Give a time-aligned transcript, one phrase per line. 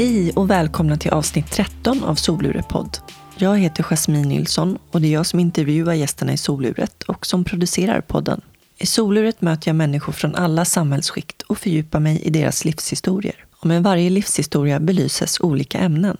[0.00, 2.98] Hej och välkomna till avsnitt 13 av Solurepodd.
[3.36, 7.44] Jag heter Jasmine Nilsson och det är jag som intervjuar gästerna i Soluret och som
[7.44, 8.40] producerar podden.
[8.78, 13.44] I Soluret möter jag människor från alla samhällsskikt och fördjupar mig i deras livshistorier.
[13.60, 16.16] Och med varje livshistoria belyses olika ämnen.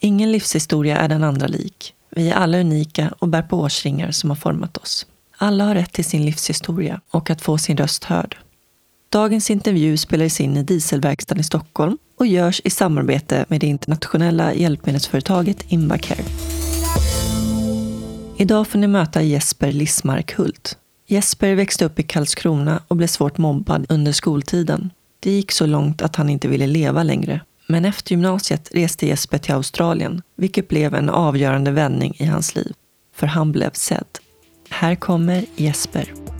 [0.00, 1.94] Ingen livshistoria är den andra lik.
[2.10, 5.06] Vi är alla unika och bär på årsringar som har format oss.
[5.36, 8.36] Alla har rätt till sin livshistoria och att få sin röst hörd.
[9.12, 14.54] Dagens intervju spelades in i Dieselverkstaden i Stockholm och görs i samarbete med det internationella
[14.54, 16.24] hjälpmedelsföretaget Invacare.
[18.36, 20.78] Idag får ni möta Jesper Lissmark Hult.
[21.06, 24.90] Jesper växte upp i Karlskrona och blev svårt mobbad under skoltiden.
[25.20, 27.40] Det gick så långt att han inte ville leva längre.
[27.66, 32.72] Men efter gymnasiet reste Jesper till Australien, vilket blev en avgörande vändning i hans liv.
[33.14, 34.18] För han blev sedd.
[34.70, 36.31] Här kommer Jesper.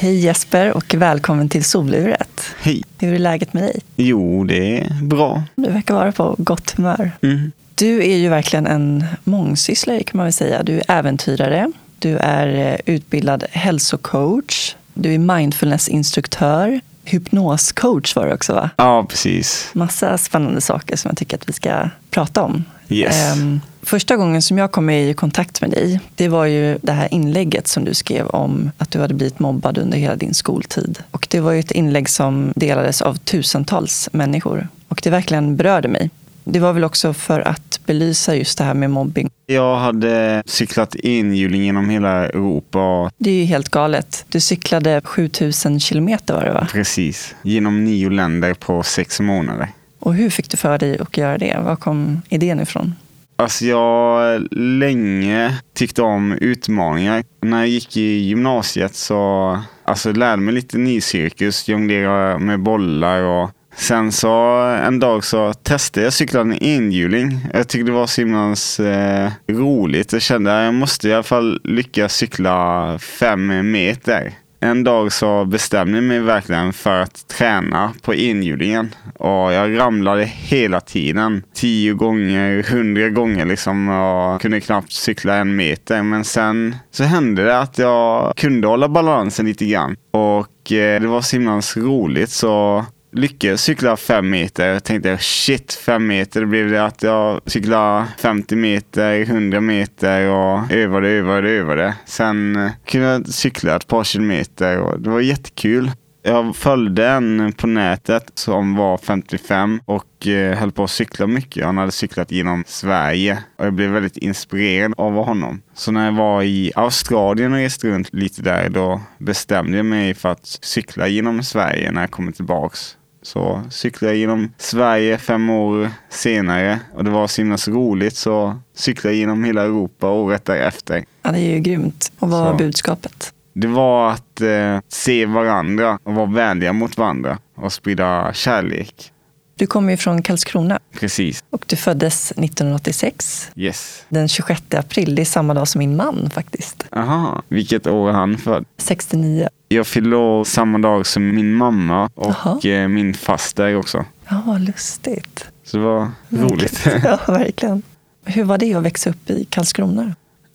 [0.00, 2.40] Hej Jesper och välkommen till Soluret.
[2.60, 2.82] Hej.
[2.98, 3.80] Hur är läget med dig?
[3.96, 5.42] Jo, det är bra.
[5.54, 7.10] Du verkar vara på gott humör.
[7.22, 7.52] Mm.
[7.74, 10.62] Du är ju verkligen en mångsysslare kan man väl säga.
[10.62, 18.52] Du är äventyrare, du är eh, utbildad hälsocoach, du är mindfulnessinstruktör, hypnoscoach var det också
[18.52, 18.70] va?
[18.76, 19.70] Ja, precis.
[19.72, 22.64] Massa spännande saker som jag tycker att vi ska prata om.
[22.90, 23.32] Yes.
[23.32, 27.14] Ehm, första gången som jag kom i kontakt med dig, det var ju det här
[27.14, 30.98] inlägget som du skrev om att du hade blivit mobbad under hela din skoltid.
[31.10, 34.68] Och det var ju ett inlägg som delades av tusentals människor.
[34.88, 36.10] Och det verkligen berörde mig.
[36.44, 39.30] Det var väl också för att belysa just det här med mobbing.
[39.46, 43.10] Jag hade cyklat enhjuling genom hela Europa.
[43.18, 44.24] Det är ju helt galet.
[44.28, 46.66] Du cyklade 7000 kilometer var det va?
[46.72, 47.34] Precis.
[47.42, 49.68] Genom nio länder på sex månader.
[50.00, 51.58] Och hur fick du för dig att göra det?
[51.64, 52.94] Var kom idén ifrån?
[53.36, 57.24] Alltså jag har länge tyckte om utmaningar.
[57.42, 63.50] När jag gick i gymnasiet så alltså, lärde mig lite nycirkus, jonglera med bollar och
[63.76, 67.46] Sen så en dag så testade jag cykla en enhjuling.
[67.52, 68.54] Jag tyckte det var så himla
[68.90, 70.12] eh, roligt.
[70.12, 74.34] Jag kände att jag måste i alla fall lyckas cykla fem meter.
[74.62, 78.94] En dag så bestämde jag mig verkligen för att träna på enhjulingen.
[79.14, 81.42] Och jag ramlade hela tiden.
[81.54, 83.88] Tio gånger, hundra gånger liksom.
[83.88, 86.02] Jag kunde knappt cykla en meter.
[86.02, 89.96] Men sen så hände det att jag kunde hålla balansen lite grann.
[90.10, 94.68] Och eh, det var så himla roligt så lyckades cykla fem meter.
[94.68, 96.40] Jag tänkte shit, fem meter.
[96.40, 101.94] Då blev det att jag cyklade 50 meter, 100 meter och övade, övade, övade.
[102.04, 105.90] Sen eh, kunde jag cykla ett par kilometer och det var jättekul.
[106.22, 111.64] Jag följde en på nätet som var 55 och eh, höll på att cykla mycket.
[111.64, 115.62] Han hade cyklat genom Sverige och jag blev väldigt inspirerad av honom.
[115.74, 120.14] Så när jag var i Australien och reste runt lite där, då bestämde jag mig
[120.14, 122.96] för att cykla genom Sverige när jag kommer tillbaks.
[123.22, 128.16] Så cyklade jag genom Sverige fem år senare och det var så himla så roligt
[128.16, 131.04] så cyklade jag genom hela Europa året därefter.
[131.22, 132.12] Ja, det är ju grymt.
[132.18, 133.32] Och vad var budskapet?
[133.52, 139.12] Det var att eh, se varandra och vara vänliga mot varandra och sprida kärlek.
[139.60, 141.44] Du kommer ju från Karlskrona Precis.
[141.50, 143.50] och du föddes 1986.
[143.56, 144.04] Yes.
[144.08, 146.84] Den 26 april, det är samma dag som min man faktiskt.
[146.92, 148.64] Aha, vilket år är han född?
[148.78, 149.48] 69.
[149.68, 152.34] Jag fyllde år samma dag som min mamma och
[152.64, 152.70] Jaha.
[152.82, 154.04] eh, min faster också.
[154.28, 155.46] Ja, vad lustigt.
[155.64, 156.86] Så det var roligt.
[157.04, 157.82] Ja, verkligen.
[158.24, 160.02] Hur var det att växa upp i Karlskrona?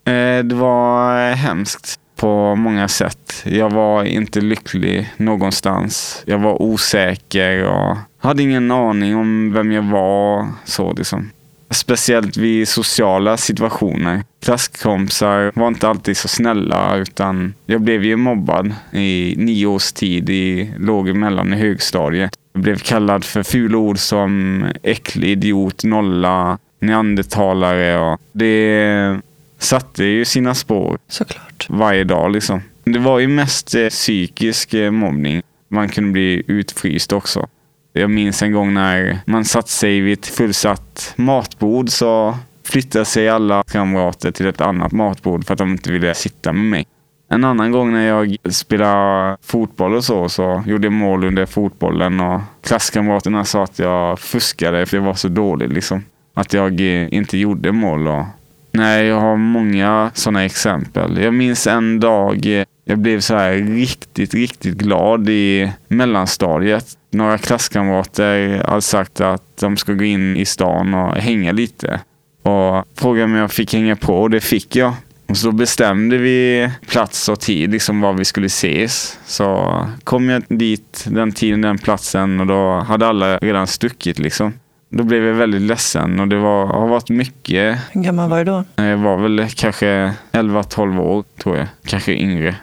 [0.05, 3.33] Eh, Det var hemskt på många sätt.
[3.43, 6.23] Jag var inte lycklig någonstans.
[6.25, 10.47] Jag var osäker och hade ingen aning om vem jag var.
[10.65, 11.31] Så liksom.
[11.69, 14.23] Speciellt vid sociala situationer.
[14.43, 20.29] Klasskompisar var inte alltid så snälla utan jag blev ju mobbad i nio års tid
[20.29, 22.31] i låg, mellan och högstadiet.
[22.53, 29.19] Jag blev kallad för fula ord som äcklig, idiot, nolla, neandertalare och det
[29.59, 31.67] satte ju sina spår Såklart.
[31.69, 32.61] varje dag liksom.
[32.83, 35.41] Det var ju mest eh, psykisk eh, mobbning.
[35.67, 37.47] Man kunde bli utfryst också.
[37.97, 43.29] Jag minns en gång när man satt sig vid ett fullsatt matbord så flyttade sig
[43.29, 46.87] alla kamrater till ett annat matbord för att de inte ville sitta med mig.
[47.29, 52.19] En annan gång när jag spelade fotboll och så, så gjorde jag mål under fotbollen
[52.19, 56.03] och klasskamraterna sa att jag fuskade för jag var så dålig liksom.
[56.33, 58.23] Att jag inte gjorde mål och
[58.71, 61.21] Nej, jag har många sådana exempel.
[61.21, 66.85] Jag minns en dag jag blev så här riktigt, riktigt glad i mellanstadiet.
[67.11, 71.99] Några klasskamrater hade sagt att de ska gå in i stan och hänga lite.
[72.43, 74.93] Och frågade om jag fick hänga på och det fick jag.
[75.27, 79.19] Och så bestämde vi plats och tid, liksom var vi skulle ses.
[79.25, 84.53] Så kom jag dit den tiden, den platsen och då hade alla redan stuckit liksom.
[84.89, 87.77] Då blev jag väldigt ledsen och det var, har varit mycket.
[87.91, 88.63] Hur gammal var du då?
[88.75, 92.55] Jag var väl kanske 11-12 år tror jag, kanske yngre.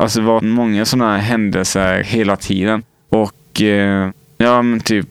[0.00, 2.82] Alltså det var många sådana här händelser hela tiden.
[3.08, 5.08] Och eh, ja men typ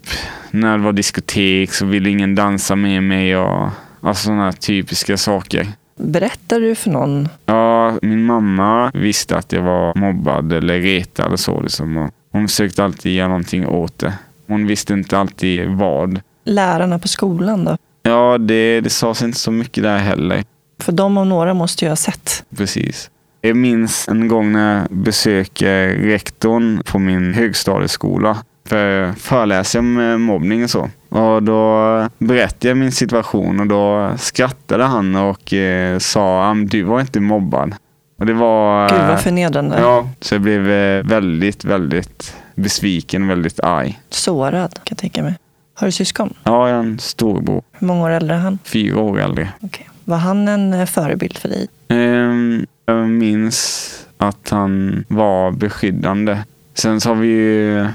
[0.52, 3.70] när det var diskotek så ville ingen dansa med mig och
[4.02, 5.68] alltså sådana här typiska saker.
[5.96, 7.30] Berättade du för någon?
[7.46, 11.62] Ja, min mamma visste att jag var mobbad eller retad eller så.
[11.62, 11.98] Liksom.
[11.98, 14.14] Och hon försökte alltid göra någonting åt det.
[14.48, 16.22] Hon visste inte alltid vad.
[16.44, 17.78] Lärarna på skolan då?
[18.04, 20.44] Ja, det, det sades inte så mycket där heller.
[20.80, 22.44] För de om några måste ju ha sett.
[22.58, 23.10] Precis.
[23.42, 28.38] Jag minns en gång när jag besöker rektorn på min högstadieskola.
[28.66, 30.90] För föreläser om eh, mobbning och så.
[31.10, 36.84] Och då berättade jag min situation och då skrattade han och eh, sa att du
[36.84, 37.76] var inte mobbad.
[38.20, 38.90] Och det var...
[38.90, 39.80] Gud vad förnedrande.
[39.80, 44.00] Ja, så jag blev eh, väldigt, väldigt besviken, väldigt arg.
[44.10, 45.34] Sårad kan jag tänka mig.
[45.74, 46.34] Har du syskon?
[46.44, 47.62] Ja, jag har en storbror.
[47.72, 48.60] Hur många år äldre är han?
[48.64, 49.50] Fyra år äldre.
[49.62, 49.86] Okay.
[50.04, 51.68] Var han en eh, förebild för dig?
[51.90, 56.38] Um, jag minns att han var beskyddande.
[56.74, 57.88] Sen så har vi ju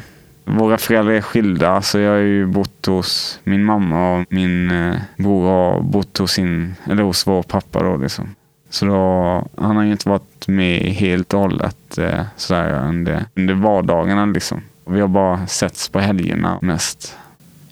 [0.45, 4.97] våra föräldrar är skilda, så jag har ju bott hos min mamma och min eh,
[5.17, 7.83] bror har bott hos, sin, eller hos vår pappa.
[7.83, 8.35] Då, liksom.
[8.71, 13.55] Så då, han har ju inte varit med helt och hållet eh, sådär, under, under
[13.55, 14.27] vardagarna.
[14.27, 14.63] Liksom.
[14.87, 17.17] Vi har bara setts på helgerna mest.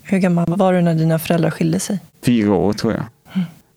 [0.02, 1.98] Hur gammal var du när dina föräldrar skilde sig?
[2.22, 3.02] Fyra år tror jag.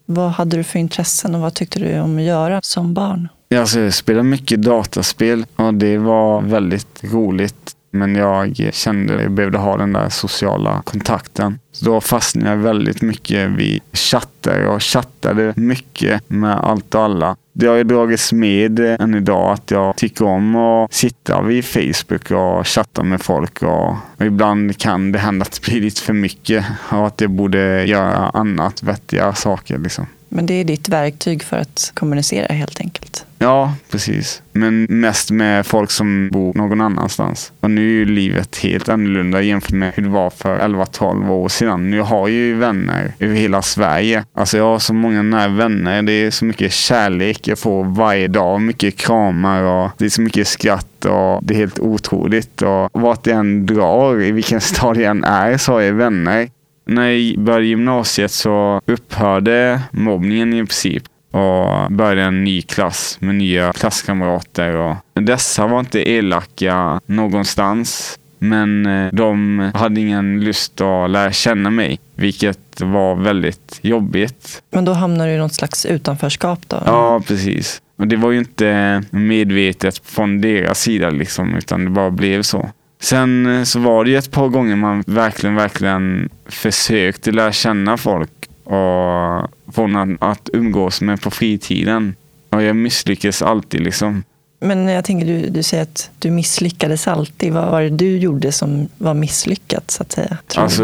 [0.05, 3.29] Vad hade du för intressen och vad tyckte du om att göra som barn?
[3.55, 7.74] Alltså, jag spelade mycket dataspel och det var väldigt roligt.
[7.95, 11.59] Men jag kände att jag behövde ha den där sociala kontakten.
[11.71, 17.35] Så då fastnade jag väldigt mycket vid chatter och chattade mycket med allt och alla.
[17.53, 22.31] Det har ju dragits med än idag att jag tycker om att sitta vid Facebook
[22.31, 23.63] och chatta med folk.
[23.63, 27.31] Och, och ibland kan det hända att det blir lite för mycket och att jag
[27.31, 29.77] borde göra annat, vettiga saker.
[29.77, 30.05] Liksom.
[30.29, 33.25] Men det är ditt verktyg för att kommunicera helt enkelt?
[33.39, 34.41] Ja, precis.
[34.51, 37.51] Men mest med folk som bor någon annanstans.
[37.59, 41.49] Och nu är ju livet helt annorlunda jämfört med hur det var för 11-12 år
[41.49, 41.89] sedan.
[41.89, 44.25] Nu har jag ju vänner över hela Sverige.
[44.33, 46.01] Alltså jag har så många nära vänner.
[46.01, 48.61] Det är så mycket kärlek jag får varje dag.
[48.61, 52.61] Mycket kramar och det är så mycket skratt och det är helt otroligt.
[52.61, 56.49] Och vart jag än drar, i vilken stad jag än är, så har jag vänner.
[56.85, 63.35] När jag började gymnasiet så upphörde mobbningen i princip och började en ny klass med
[63.35, 64.75] nya klasskamrater.
[64.75, 68.19] Och dessa var inte elaka någonstans.
[68.39, 74.61] Men eh, de hade ingen lust att lära känna mig, vilket var väldigt jobbigt.
[74.71, 76.83] Men då hamnade du i något slags utanförskap då?
[76.85, 77.81] Ja, precis.
[77.97, 82.69] Och det var ju inte medvetet från deras sida, liksom, utan det bara blev så.
[83.05, 87.97] Sen eh, så var det ju ett par gånger man verkligen, verkligen försökte lära känna
[87.97, 92.15] folk och få någon att umgås med på fritiden.
[92.49, 94.23] Och jag misslyckades alltid liksom.
[94.59, 97.53] Men jag tänker, du, du säger att du misslyckades alltid.
[97.53, 100.37] Vad var det du gjorde som var misslyckat så att säga?
[100.55, 100.83] Alltså,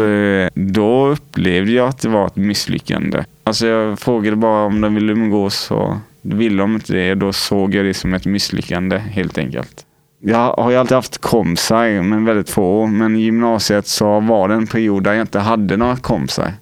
[0.54, 3.24] då upplevde jag att det var ett misslyckande.
[3.44, 7.74] Alltså jag frågade bara om de ville umgås och ville de inte det, då såg
[7.74, 9.86] jag det som ett misslyckande helt enkelt.
[10.24, 12.86] Jag har ju alltid haft kompisar, men väldigt få.
[12.86, 16.52] Men i gymnasiet så var det en period där jag inte hade några kompisar.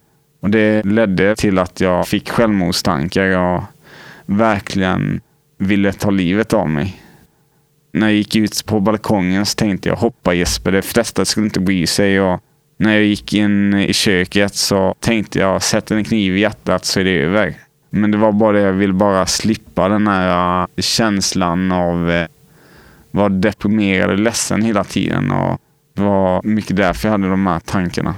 [0.41, 3.63] Och det ledde till att jag fick självmordstankar och
[4.27, 5.21] verkligen
[5.59, 7.03] ville ta livet av mig.
[7.93, 11.61] När jag gick ut på balkongen så tänkte jag hoppa Jesper, de flesta skulle inte
[11.61, 12.21] bry sig.
[12.21, 12.41] Och
[12.77, 17.01] när jag gick in i köket så tänkte jag sätt en kniv i hjärtat så
[17.01, 17.55] är det över.
[17.91, 22.27] Men det var bara det jag ville bara slippa den här äh, känslan av äh,
[23.11, 25.31] var deprimerad och ledsen hela tiden.
[25.31, 25.61] Och
[25.95, 28.15] det var mycket därför jag hade de här tankarna.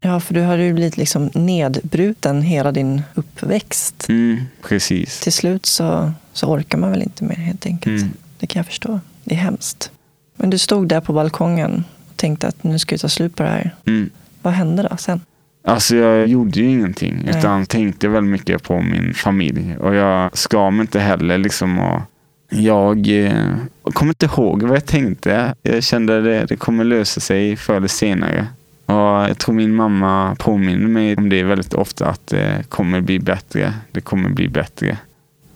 [0.00, 4.08] Ja, för du hade ju blivit liksom nedbruten hela din uppväxt.
[4.08, 5.20] Mm, precis.
[5.20, 8.02] Till slut så, så orkar man väl inte mer helt enkelt.
[8.02, 8.12] Mm.
[8.38, 9.00] Det kan jag förstå.
[9.24, 9.90] Det är hemskt.
[10.36, 13.42] Men du stod där på balkongen och tänkte att nu ska vi ta slut på
[13.42, 13.74] det här.
[13.86, 14.10] Mm.
[14.42, 15.20] Vad hände då sen?
[15.64, 17.22] Alltså jag gjorde ju ingenting.
[17.24, 17.38] Nej.
[17.38, 19.76] Utan tänkte väldigt mycket på min familj.
[19.76, 21.78] Och jag skar mig inte heller liksom.
[21.78, 22.00] Och
[22.48, 25.54] jag eh, kommer inte ihåg vad jag tänkte.
[25.62, 28.46] Jag kände att det, det kommer lösa sig förr eller senare.
[28.86, 33.18] Och jag tror min mamma påminner mig om det väldigt ofta att det kommer bli
[33.18, 33.74] bättre.
[33.92, 34.98] Det kommer bli bättre.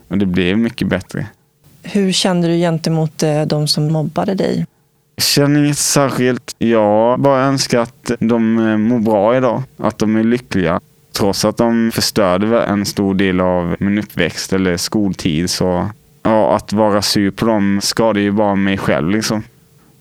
[0.08, 1.26] Och det blev mycket bättre.
[1.82, 4.66] Hur kände du gentemot eh, de som mobbade dig?
[5.16, 6.54] Jag känner inget särskilt.
[6.58, 9.62] Jag bara önskar att de eh, mår bra idag.
[9.76, 10.80] Att de är lyckliga.
[11.12, 15.90] Trots att de förstörde en stor del av min uppväxt eller skoltid så
[16.22, 19.42] ja, att vara sur på dem skadar ju bara mig själv liksom.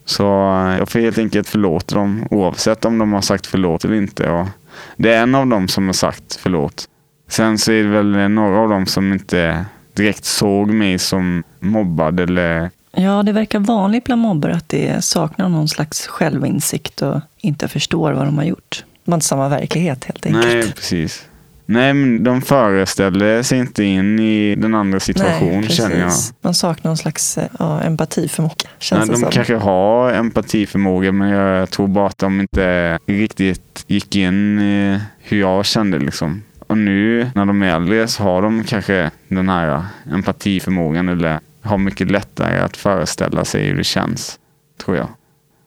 [0.06, 3.96] Så eh, jag får helt enkelt förlåta dem oavsett om de har sagt förlåt eller
[3.96, 4.30] inte.
[4.30, 4.48] Och
[4.96, 6.90] det är en av dem som har sagt förlåt.
[7.28, 12.20] Sen så är det väl några av dem som inte direkt såg mig som mobbad
[12.20, 17.68] eller Ja, det verkar vanligt bland mobbare att det saknar någon slags självinsikt och inte
[17.68, 18.84] förstår vad de har gjort.
[19.06, 20.46] De har inte samma verklighet helt enkelt.
[20.46, 21.26] Nej, precis.
[21.72, 26.12] Nej, men de föreställer sig inte in i den andra situationen Nej, känner jag.
[26.42, 28.56] Man saknar någon slags eh, ja, empatiförmåga.
[28.80, 29.32] Känns Nej, de som.
[29.32, 35.40] kanske har empatiförmåga men jag tror bara att de inte riktigt gick in i hur
[35.40, 36.44] jag kände liksom.
[36.60, 41.78] Och nu när de är äldre så har de kanske den här empatiförmågan eller har
[41.78, 44.40] mycket lättare att föreställa sig hur det känns,
[44.84, 45.08] tror jag.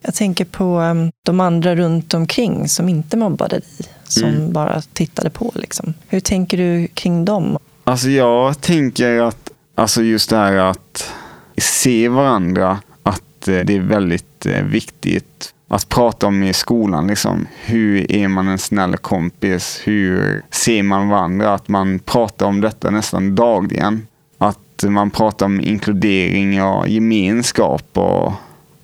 [0.00, 4.52] Jag tänker på um, de andra runt omkring som inte mobbade dig, som Mm.
[4.52, 5.52] bara tittade på.
[5.54, 5.94] Liksom.
[6.08, 7.58] Hur tänker du kring dem?
[7.84, 11.12] Alltså jag tänker att alltså just det här att
[11.58, 17.06] se varandra, att eh, det är väldigt eh, viktigt att prata om i skolan.
[17.06, 17.46] Liksom.
[17.64, 19.80] Hur är man en snäll kompis?
[19.84, 21.54] Hur ser man varandra?
[21.54, 24.06] Att man pratar om detta nästan dagligen.
[24.38, 28.32] Att man pratar om inkludering och gemenskap och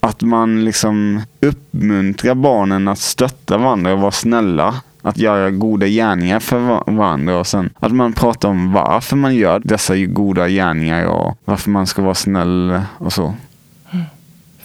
[0.00, 4.80] att man liksom uppmuntrar barnen att stötta varandra och vara snälla.
[5.02, 9.34] Att göra goda gärningar för va- varandra och sen att man pratar om varför man
[9.34, 13.34] gör dessa goda gärningar och varför man ska vara snäll och så.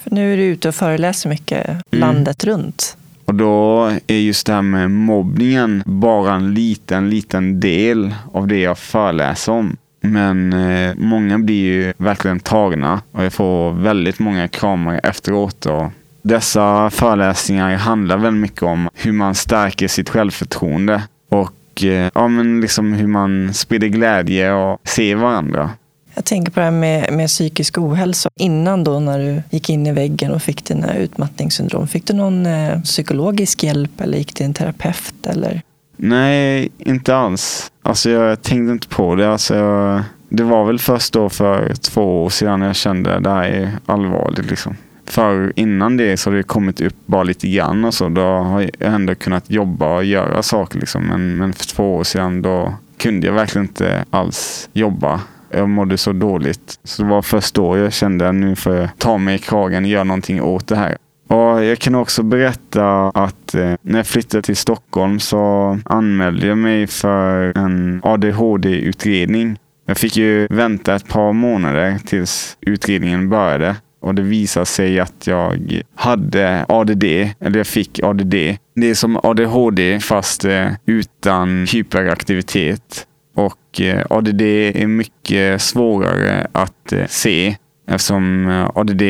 [0.04, 1.80] För nu är du ute och föreläser mycket Mm.
[1.92, 2.98] landet runt.
[3.26, 8.60] Och då är just det här med mobbningen bara en liten, liten del av det
[8.60, 9.78] jag föreläser om.
[10.02, 15.66] Men eh, många blir ju verkligen tagna och jag får väldigt många kramar efteråt.
[15.66, 15.86] Och
[16.24, 22.62] dessa föreläsningar handlar väldigt mycket om hur man stärker sitt självförtroende och eh, ja, men
[22.62, 25.70] liksom hur man sprider glädje och ser varandra.
[26.16, 28.30] Jag tänker på det här med, med psykisk ohälsa.
[28.36, 32.46] Innan då när du gick in i väggen och fick dina utmattningssyndrom, fick du någon
[32.46, 35.28] eh, psykologisk hjälp eller gick till en terapeut?
[35.28, 35.62] Eller?
[35.98, 37.72] Nej, inte alls.
[37.82, 39.32] Alltså jag tänkte inte på det.
[39.32, 43.30] Alltså jag, det var väl först då för två år sedan jag kände att det
[43.30, 44.50] här är allvarligt.
[44.50, 44.76] Liksom.
[45.06, 48.10] För innan det så har det kommit upp bara lite grann och så.
[48.10, 50.80] Då har jag ändå kunnat jobba och göra saker.
[50.80, 51.04] Liksom.
[51.04, 55.22] Men, men för två år sedan då kunde jag verkligen inte alls jobba.
[55.50, 56.80] Jag mådde så dåligt.
[56.84, 59.84] Så det var först då jag kände att nu får jag ta mig i kragen
[59.84, 60.98] och göra någonting åt det här.
[61.28, 66.58] Och jag kan också berätta att eh, när jag flyttade till Stockholm så anmälde jag
[66.58, 69.60] mig för en ADHD-utredning.
[69.86, 73.76] Jag fick ju vänta ett par månader tills utredningen började.
[74.04, 77.04] Och det visade sig att jag hade ADD,
[77.40, 78.36] eller jag fick ADD.
[78.76, 83.08] Det är som ADHD fast eh, utan hyperaktivitet.
[83.36, 87.56] Och eh, ADD är mycket svårare att eh, se
[87.88, 89.02] Eftersom eh, ADD,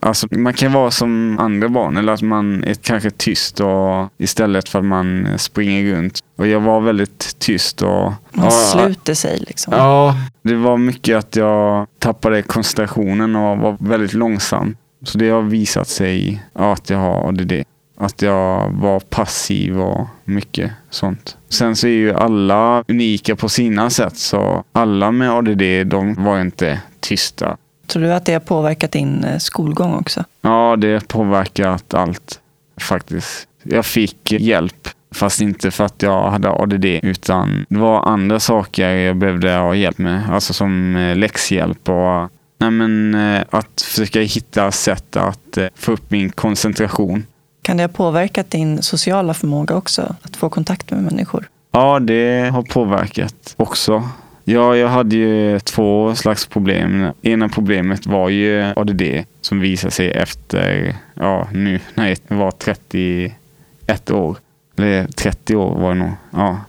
[0.00, 4.68] alltså man kan vara som andra barn eller att man är kanske tyst och istället
[4.68, 6.20] för att man springer runt.
[6.36, 8.12] Och jag var väldigt tyst och...
[8.32, 9.72] Man sluter sig liksom.
[9.76, 14.76] Ja, det var mycket att jag tappade koncentrationen och var väldigt långsam.
[15.02, 17.52] Så det har visat sig att jag har ADD.
[17.98, 21.36] Att jag var passiv och mycket sånt.
[21.48, 24.16] Sen så är ju alla unika på sina sätt.
[24.16, 27.56] Så alla med ADD, de var inte tysta.
[27.86, 30.24] Tror du att det har påverkat din eh, skolgång också?
[30.40, 32.40] Ja, det har påverkat allt
[32.80, 33.48] faktiskt.
[33.62, 38.88] Jag fick hjälp, fast inte för att jag hade ADD, utan det var andra saker
[38.90, 40.30] jag behövde ha hjälp med.
[40.30, 46.10] Alltså som eh, läxhjälp och nej men, eh, att försöka hitta sätt att få upp
[46.10, 47.26] min koncentration.
[47.62, 50.16] Kan det ha påverkat din sociala förmåga också?
[50.22, 51.48] Att få kontakt med människor?
[51.72, 54.08] Ja, det har påverkat också.
[54.44, 57.06] Ja, jag hade ju två slags problem.
[57.22, 59.02] Ena problemet var ju ADD
[59.40, 64.36] som visade sig efter, ja nu när jag var 31 år.
[64.76, 66.12] Eller 30 år var det nog.
[66.30, 66.60] Ja.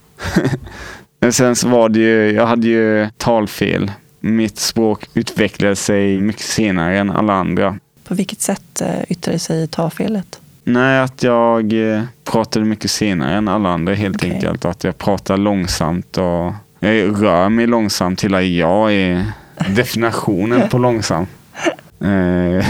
[1.19, 3.91] Men sen så var det ju, jag hade ju talfel.
[4.19, 7.79] Mitt språk utvecklade sig mycket senare än alla andra.
[8.07, 10.39] På vilket sätt eh, yttrar det sig i tafelet?
[10.63, 14.31] Nej, att jag eh, pratade mycket senare än alla andra helt Okej.
[14.31, 14.65] enkelt.
[14.65, 19.25] Att jag pratar långsamt och jag rör mig långsamt till att jag är
[19.75, 21.27] definitionen på långsam.
[21.99, 22.65] Eh,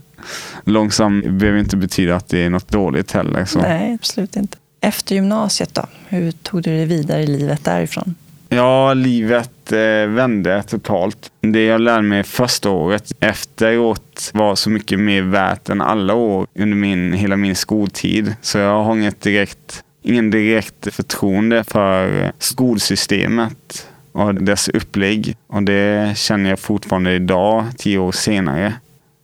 [0.64, 3.44] långsam behöver inte betyda att det är något dåligt heller.
[3.44, 3.58] Så.
[3.60, 4.58] Nej, absolut inte.
[4.80, 5.82] Efter gymnasiet då?
[6.08, 8.14] Hur tog du dig vidare i livet därifrån?
[8.48, 11.30] Ja, livet eh, vände totalt.
[11.40, 16.46] Det jag lärde mig första året efteråt var så mycket mer värt än alla år
[16.54, 18.34] under min, hela min skoltid.
[18.42, 25.36] Så jag har inget direkt, ingen direkt förtroende för skolsystemet och dess upplägg.
[25.46, 28.74] Och det känner jag fortfarande idag, tio år senare.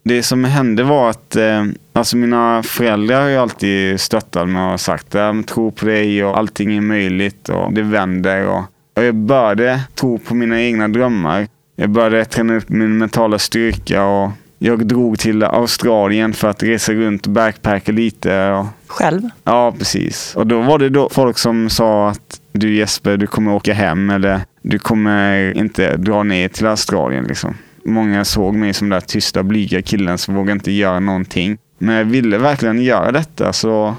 [0.02, 4.80] Det som hände var att eh, alltså mina föräldrar har ju alltid stöttat mig och
[4.80, 8.46] sagt att tro på dig och allting är möjligt och det vänder.
[8.46, 8.62] Och,
[8.96, 11.48] och jag började tro på mina egna drömmar.
[11.76, 16.92] Jag började träna upp min mentala styrka och jag drog till Australien för att resa
[16.92, 18.50] runt och backpacka lite.
[18.50, 18.66] Och...
[18.86, 19.22] Själv?
[19.44, 20.36] Ja, precis.
[20.36, 24.10] Och då var det då folk som sa att du Jesper, du kommer åka hem
[24.10, 27.24] eller du kommer inte dra ner till Australien.
[27.24, 27.54] Liksom.
[27.84, 31.58] Många såg mig som den tysta, blyga killen som vågade inte göra någonting.
[31.78, 33.94] Men jag ville verkligen göra detta så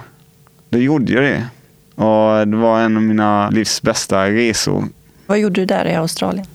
[0.70, 1.44] då gjorde jag det.
[2.03, 4.84] Och det var en av mina livs bästa resor.
[5.25, 6.46] Vad gjorde du där i Australien?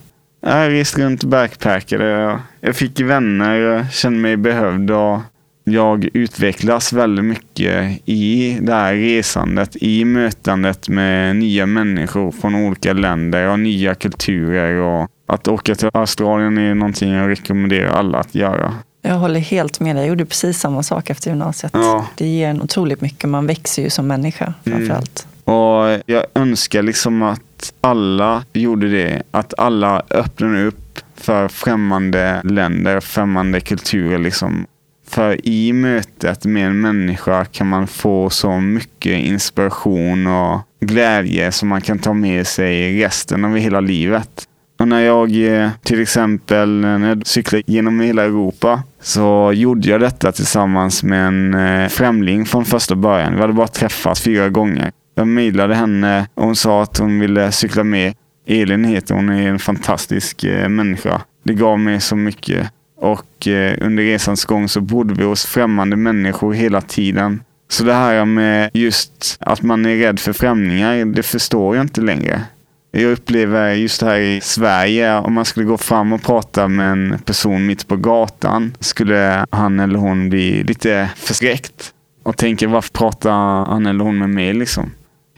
[0.41, 2.39] Jag reste runt och backpackade.
[2.61, 5.21] Jag fick vänner, jag kände mig behövd och
[5.65, 12.93] jag utvecklas väldigt mycket i det här resandet, i mötandet med nya människor från olika
[12.93, 14.75] länder och nya kulturer.
[14.75, 18.75] Och att åka till Australien är någonting jag rekommenderar alla att göra.
[19.03, 20.03] Jag håller helt med dig.
[20.03, 21.73] Jag gjorde precis samma sak efter gymnasiet.
[21.75, 22.07] Ja.
[22.17, 23.31] Det ger en otroligt mycket.
[23.31, 25.27] Man växer ju som människa framför allt.
[25.45, 29.23] Och jag önskar liksom att alla gjorde det.
[29.31, 34.19] Att alla öppnade upp för främmande länder, främmande kulturer.
[34.19, 34.67] Liksom.
[35.13, 41.69] För i mötet med en människa kan man få så mycket inspiration och glädje som
[41.69, 44.49] man kan ta med sig resten av hela livet.
[44.79, 50.01] Och när jag eh, till exempel när jag cyklade genom hela Europa så gjorde jag
[50.01, 53.35] detta tillsammans med en eh, främling från första början.
[53.35, 54.93] Vi hade bara träffats fyra gånger.
[55.15, 58.15] Jag mejlade henne och hon sa att hon ville cykla med.
[58.47, 61.23] Elin heter hon, är en fantastisk eh, människa.
[61.45, 62.69] Det gav mig så mycket.
[63.03, 67.43] Och eh, under resans gång så bodde vi hos främmande människor hela tiden.
[67.69, 72.01] Så det här med just att man är rädd för främlingar, det förstår jag inte
[72.01, 72.43] längre.
[72.91, 76.93] Jag upplever just det här i Sverige, om man skulle gå fram och prata med
[76.93, 82.93] en person mitt på gatan, skulle han eller hon bli lite förskräckt och tänka varför
[82.93, 83.31] pratar
[83.65, 84.91] han eller hon med mig liksom?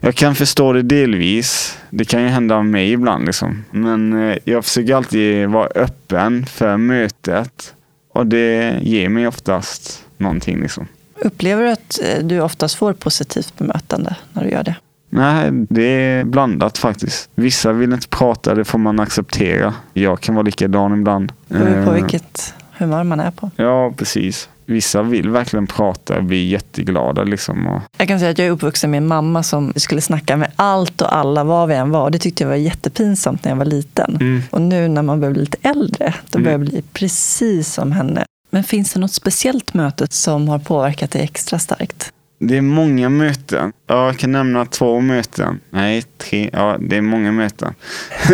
[0.05, 1.79] Jag kan förstå det delvis.
[1.91, 3.65] Det kan ju hända mig ibland liksom.
[3.71, 7.75] Men eh, jag försöker alltid vara öppen för mötet
[8.13, 10.89] och det ger mig oftast någonting liksom.
[11.21, 14.77] Upplever du att eh, du oftast får positivt bemötande när du gör det?
[15.11, 17.31] Nej, det är blandat faktiskt.
[17.35, 19.75] Vissa vill inte prata, det får man acceptera.
[19.93, 21.33] Jag kan vara likadan ibland.
[21.49, 23.51] Det beror på Eh, vilket humör man är på.
[23.57, 24.49] Ja, precis.
[24.67, 27.67] Vissa vill verkligen prata och bli jätteglada liksom.
[27.67, 30.53] Och, Jag kan säga att jag är uppvuxen med en mamma som skulle snacka med
[30.57, 32.11] allt och alla var vi än var.
[32.11, 34.17] Det tyckte jag var jättepinsamt när jag var liten.
[34.21, 34.43] Mm.
[34.51, 38.25] Och nu när man börjar bli lite äldre, då börjar jag bli precis som henne.
[38.51, 42.13] Men finns det något speciellt möte som har påverkat dig extra starkt?
[42.39, 43.73] Det är många möten.
[43.87, 45.61] Ja, jag kan nämna två möten.
[45.71, 46.51] Nej, tre.
[46.53, 47.75] Ja, det är många möten.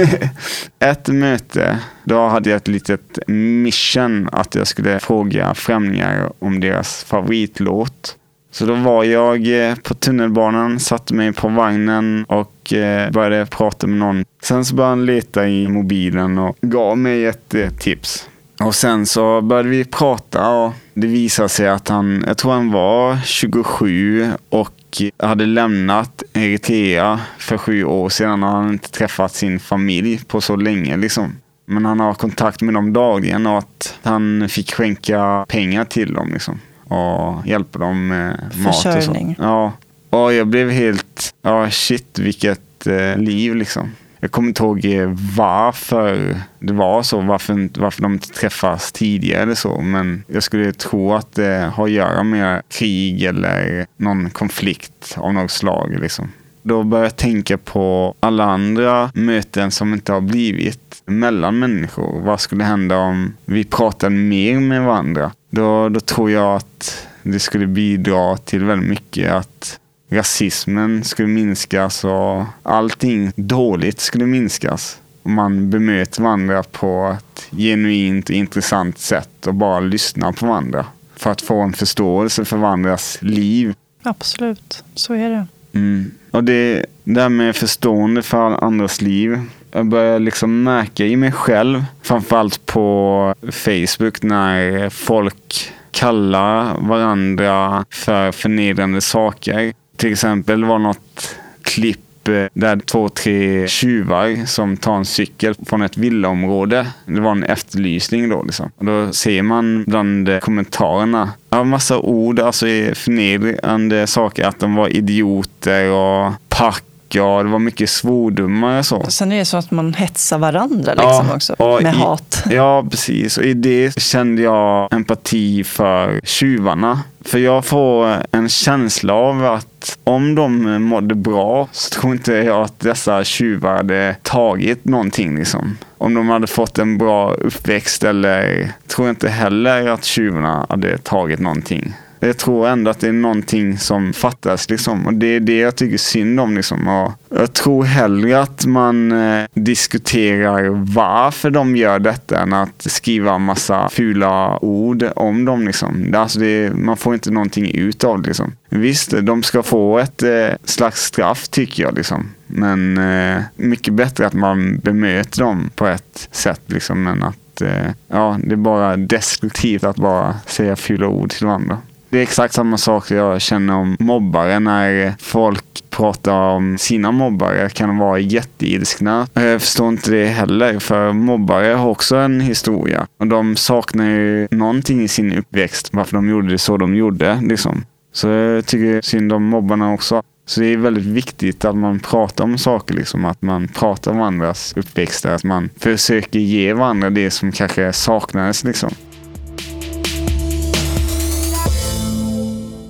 [0.79, 7.05] ett möte, då hade jag ett litet mission att jag skulle fråga främlingar om deras
[7.05, 8.17] favoritlåt.
[8.53, 13.87] Så då var jag eh, på tunnelbanan, satte mig på vagnen och eh, började prata
[13.87, 14.25] med någon.
[14.43, 18.29] Sen så började han leta i mobilen och gav mig ett eh, tips.
[18.61, 22.73] Och sen så började vi prata och det visade sig att han, jag tror han
[22.73, 29.35] var 27 och hade lämnat Eritrea för sju år sedan och han hade inte träffat
[29.35, 31.33] sin familj på så länge liksom.
[31.67, 36.31] Men han har kontakt med dem dagligen och att han fick skänka pengar till dem
[36.33, 36.61] liksom.
[36.85, 39.35] Och hjälpa dem med mat och så.
[39.39, 39.73] Ja.
[40.11, 43.91] Och jag blev helt, ja shit vilket eh, liv liksom.
[44.21, 49.43] Jag kommer inte ihåg eh, varför det var så, varför, varför de inte träffas tidigare
[49.43, 49.81] eller så.
[49.81, 55.35] Men jag skulle tro att det har att göra med krig eller någon konflikt av
[55.35, 55.97] något slag.
[56.01, 56.33] Liksom.
[56.63, 62.21] Då började jag tänka på alla andra möten som inte har blivit mellan människor.
[62.21, 65.33] Vad skulle hända om vi pratade mer med varandra?
[65.51, 69.79] Då, då tror jag att det skulle bidra till väldigt mycket att
[70.11, 75.01] rasismen skulle minskas och allting dåligt skulle minskas.
[75.23, 80.87] Om man bemöter varandra på ett genuint och intressant sätt och bara lyssnar på varandra.
[81.17, 83.75] För att få en förståelse för varandras liv.
[84.03, 85.47] Absolut, så är det.
[85.73, 86.11] Mm.
[86.31, 89.41] Och det, det här med förstående för andras liv.
[89.73, 98.33] Jag börjar liksom märka i mig själv, framförallt på Facebook när folk kallar varandra för
[98.33, 99.73] förnedrande saker.
[100.01, 105.83] Till exempel var något klipp eh, där två, tre tjuvar som tar en cykel från
[105.83, 106.87] ett villaområde.
[107.07, 108.43] Det var en efterlysning då.
[108.43, 108.71] Liksom.
[108.77, 114.45] Och då ser man bland eh, kommentarerna ja, massa ord, alltså förnedrande saker.
[114.45, 119.07] Att de var idioter och pack Ja, det var mycket svordomar och så.
[119.09, 121.81] Sen är det så att man hetsar varandra liksom Ja, också.
[121.83, 122.43] Med i- hat.
[122.51, 123.39] Ja, precis.
[123.39, 127.01] Och i det kände jag empati för tjuvarna.
[127.21, 129.67] För jag får en känsla av att
[130.05, 135.37] om de mådde bra så tror inte jag att dessa tjuvar hade tagit någonting.
[135.37, 135.79] Liksom.
[135.99, 140.99] Om de hade fått en bra uppväxt eller tror jag inte heller att tjuvarna hade
[140.99, 141.95] tagit någonting.
[142.23, 145.07] Jag tror ändå att det är någonting som fattas liksom.
[145.07, 146.89] Och det är det jag tycker synd om liksom.
[146.89, 153.39] Och jag tror hellre att man eh, diskuterar varför de gör detta än att skriva
[153.39, 156.15] massa fula ord om dem liksom.
[156.17, 158.53] Alltså det, man får inte någonting ut av det liksom.
[158.69, 162.31] Visst, de ska få ett eh, slags straff tycker jag liksom.
[162.47, 167.07] Men eh, mycket bättre att man bemöter dem på ett sätt liksom.
[167.07, 171.79] än att eh, ja, det är bara destruktivt att bara säga fula ord till varandra.
[172.11, 177.69] Det är exakt samma sak jag känner om mobbare när folk pratar om sina mobbare
[177.69, 179.27] kan de vara jätteilskna.
[179.35, 184.49] Jag förstår inte det heller för mobbare har också en historia och de saknar ju
[184.51, 187.41] någonting i sin uppväxt varför de gjorde det så de gjorde.
[187.43, 187.85] Liksom.
[188.13, 190.23] Så jag tycker synd om mobbarna också.
[190.47, 194.21] Så det är väldigt viktigt att man pratar om saker, liksom, att man pratar om
[194.21, 198.65] andras uppväxter, att man försöker ge varandra det som kanske saknades.
[198.65, 198.91] Liksom.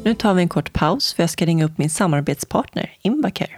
[0.04, 3.50] Nu tar vi en kort paus för jag ska ringa upp min samarbetspartner Invacare.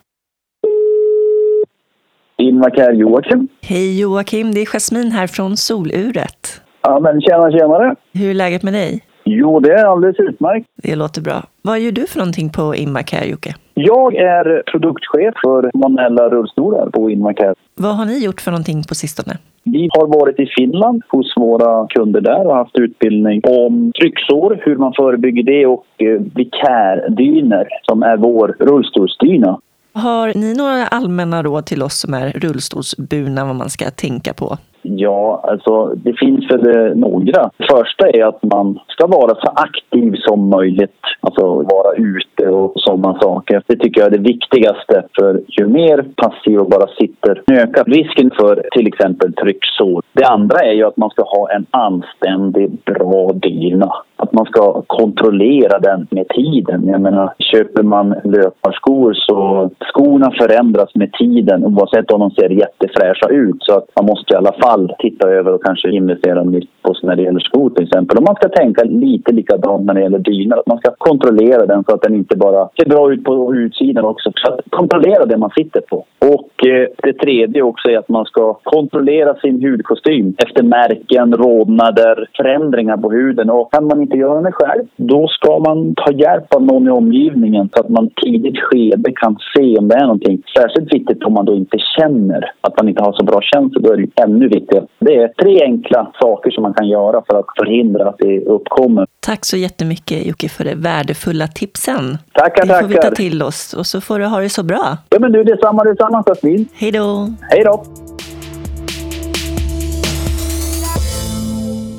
[2.38, 3.48] Invacare Joakim.
[3.62, 6.60] Hej Joakim, det är Jasmin här från Soluret.
[6.82, 7.96] Ja, men tjena, tjenare.
[8.12, 9.04] Hur är läget med dig?
[9.24, 10.66] Jo, det är alldeles utmärkt.
[10.82, 11.44] Det låter bra.
[11.62, 13.54] Vad gör du för någonting på Invacare Jocke?
[13.74, 17.54] Jag är produktchef för manuella rullstolar på Invacare.
[17.74, 19.38] Vad har ni gjort för någonting på sistone?
[19.64, 24.76] Vi har varit i Finland hos våra kunder där och haft utbildning om trycksår, hur
[24.76, 29.60] man förebygger det och eh, vikärdyner som är vår rullstolsdyna.
[29.94, 34.56] Har ni några allmänna råd till oss som är rullstolsburna vad man ska tänka på?
[34.82, 37.50] Ja, alltså det finns väl eh, några.
[37.56, 41.00] Det första är att man ska vara så aktiv som möjligt.
[41.20, 43.62] Alltså vara ute och sådana saker.
[43.66, 45.04] Det tycker jag är det viktigaste.
[45.18, 50.02] För ju mer passiv och bara sitter ökar risken för till exempel trycksår.
[50.12, 53.92] Det andra är ju att man ska ha en anständig, bra dyna.
[54.22, 56.86] Att man ska kontrollera den med tiden.
[56.86, 63.28] Jag menar, köper man löparskor så skorna förändras med tiden oavsett om de ser jättefräscha
[63.28, 63.56] ut.
[63.58, 67.16] Så att man måste i alla fall titta över och kanske investera nytt på när
[67.16, 68.18] det gäller skor till exempel.
[68.18, 70.58] Och man ska tänka lite likadant när det gäller dynor.
[70.58, 74.04] Att man ska kontrollera den så att den inte bara ser bra ut på utsidan
[74.04, 74.32] också.
[74.34, 75.96] Så att kontrollera det man sitter på.
[76.18, 82.28] Och eh, det tredje också är att man ska kontrollera sin hudkostym efter märken, rodnader,
[82.36, 83.50] förändringar på huden.
[83.50, 86.90] Och kan man inte göra det själv, då ska man ta hjälp av någon i
[86.90, 90.42] omgivningen så att man tidigt skede kan se om det är någonting.
[90.58, 93.82] Särskilt viktigt om man då inte känner att man inte har så bra känsel.
[93.82, 94.86] Då är det ännu viktigare.
[94.98, 99.06] Det är tre enkla saker som man kan göra för att förhindra att det uppkommer.
[99.20, 102.18] Tack så jättemycket Jocke för de värdefulla tipsen.
[102.32, 103.14] Tackar, Det får vi ta tackar.
[103.16, 104.96] till oss och så får du ha det så bra.
[105.10, 106.68] Ja, men du, detsamma, detsamma Jasmin.
[106.74, 107.28] Hej då!
[107.50, 107.82] Hej då!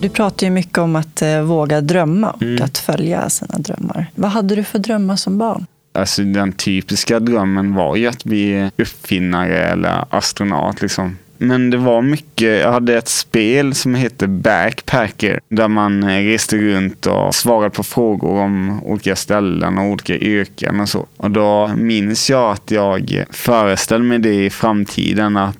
[0.03, 2.63] Du pratar ju mycket om att eh, våga drömma och Mm.
[2.63, 4.05] att följa sina drömmar.
[4.15, 5.65] Vad hade du för drömmar som barn?
[5.93, 11.17] Alltså den typiska drömmen var ju att bli uppfinnare eller astronaut liksom.
[11.37, 16.57] Men det var mycket, jag hade ett spel som hette Backpacker där man eh, reste
[16.57, 21.05] runt och svarade på frågor om olika ställen och olika yrken och så.
[21.17, 25.57] Och då minns jag att jag föreställde mig det i framtiden att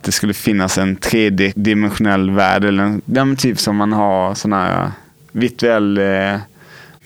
[0.00, 4.90] det skulle finnas en tredimensionell värld eller en, den typ som man har sån här
[5.32, 6.38] virtuell eh,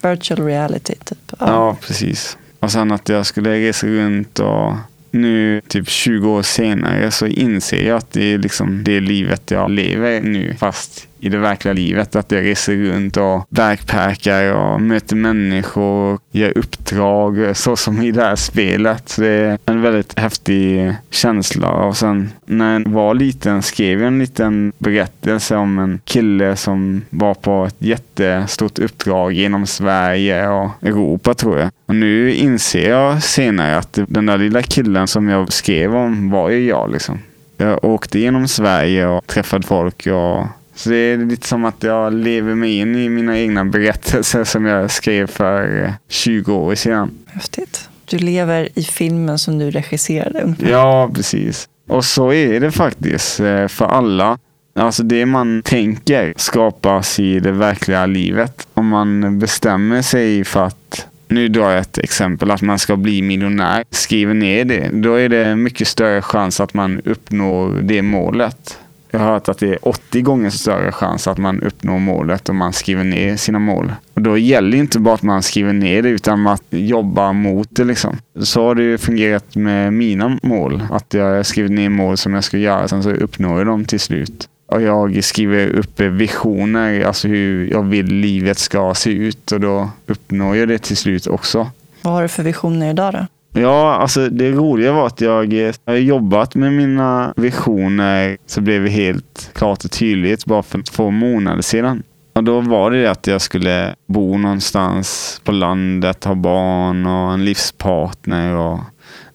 [0.03, 1.33] Virtual reality, typ.
[1.39, 2.39] Ja, precis.
[2.61, 4.75] Och sen att jag skulle resa runt och
[5.11, 9.71] nu, typ 20 år senare, så inser jag att det är liksom det livet jag
[9.71, 12.17] lever nu, fast i det verkliga livet.
[12.17, 18.23] Att jag reser runt och backpackar och möter människor, gör uppdrag, så som i det
[18.23, 19.09] här spelet.
[19.09, 21.71] Så det är en väldigt häftig känsla.
[21.71, 27.03] Och sen när jag var liten skrev jag en liten berättelse om en kille som
[27.11, 31.71] var på ett jättestort uppdrag genom Sverige och Europa tror jag.
[31.87, 36.51] Och nu inser jag senare att den där lilla killen som jag skrev om var
[36.51, 37.19] ju jag liksom.
[37.57, 40.47] Jag åkte genom Sverige och träffade folk och
[40.79, 44.65] så det är lite som att jag lever mig in i mina egna berättelser som
[44.65, 47.11] jag skrev för eh, 20 år sedan.
[47.27, 47.89] Häftigt.
[48.05, 50.55] Du lever i filmen som du regisserade.
[50.71, 51.69] Ja, precis.
[51.89, 54.39] Och så är det faktiskt eh, för alla.
[54.75, 58.69] Alltså det man tänker skapas i det verkliga livet.
[58.75, 63.23] Om man bestämmer sig för att nu drar jag ett exempel, att man ska bli
[63.23, 68.79] miljonär, skriver ner det, då är det mycket större chans att man uppnår det målet.
[69.11, 72.57] Jag har hört att det är 80 gånger större chans att man uppnår målet om
[72.57, 73.93] man skriver ner sina mål.
[74.15, 77.69] Och då gäller det inte bara att man skriver ner det utan att jobba mot
[77.71, 77.85] det.
[77.85, 78.17] Liksom.
[78.41, 80.83] Så har det ju fungerat med mina mål.
[80.91, 83.85] Att jag har skrivit ner mål som jag ska göra, sen så uppnår jag dem
[83.85, 84.49] till slut.
[84.67, 89.91] Och jag skriver upp visioner, alltså hur jag vill livet ska se ut och då
[90.07, 91.71] uppnår jag det till slut också.
[92.03, 93.27] Vad har du för visioner idag då?
[93.61, 98.85] Ja, alltså det roliga var att eh, jag har jobbat med mina visioner så blev
[98.85, 102.03] det helt klart och tydligt bara för två månader sedan.
[102.35, 107.45] Och då var det att jag skulle bo någonstans på landet, ha barn och en
[107.45, 108.55] livspartner.
[108.55, 108.81] Och...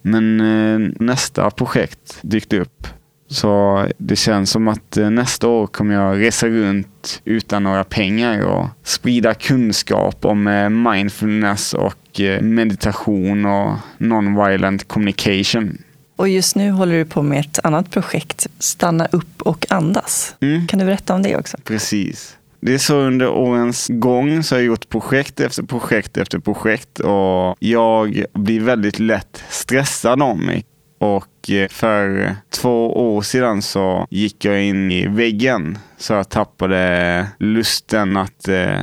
[0.01, 2.87] Men eh, nästa projekt dykte upp.
[3.33, 8.41] Så det känns som att eh, nästa år kommer jag resa runt utan några pengar
[8.41, 15.77] och sprida kunskap om eh, mindfulness och eh, meditation och non-violent communication.
[16.15, 20.35] Och just nu håller du på med ett annat projekt, Stanna upp och andas.
[20.41, 20.67] Mm.
[20.67, 21.57] Kan du berätta om det också?
[21.63, 22.37] Precis.
[22.59, 26.99] Det är så under årens gång så har jag gjort projekt efter projekt efter projekt
[26.99, 30.65] och jag blir väldigt lätt stressad om mig.
[31.03, 35.77] Och eh, för två år sedan så gick jag in i väggen.
[35.97, 38.81] Så jag tappade lusten att eh,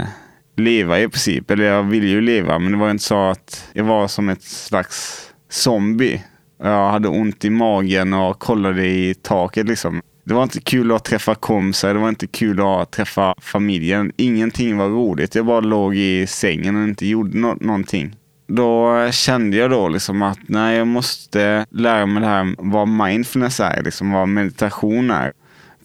[0.57, 1.51] leva i princip.
[1.51, 4.43] Eller jag ville ju leva, men det var inte så att jag var som ett
[4.43, 6.25] slags zombie.
[6.63, 10.03] Jag hade ont i magen och kollade i taket liksom.
[10.25, 14.13] Det var inte kul att träffa kompisar, det var inte kul att träffa familjen.
[14.17, 15.35] Ingenting var roligt.
[15.35, 18.17] Jag bara låg i sängen och inte gjorde no någonting
[18.51, 23.61] då kände jag då liksom att nej, jag måste lära mig det här vad mindfulness
[23.61, 25.33] är, liksom vad meditation är.